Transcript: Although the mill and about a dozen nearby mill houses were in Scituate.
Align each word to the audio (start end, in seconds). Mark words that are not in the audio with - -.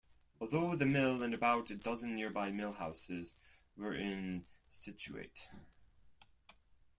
Although 0.39 0.75
the 0.77 0.87
mill 0.87 1.21
and 1.21 1.31
about 1.31 1.69
a 1.69 1.75
dozen 1.75 2.15
nearby 2.15 2.49
mill 2.49 2.71
houses 2.73 3.35
were 3.77 3.93
in 3.93 4.45
Scituate. 4.67 5.47